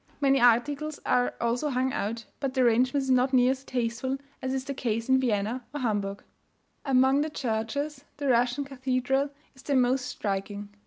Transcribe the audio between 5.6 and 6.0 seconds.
or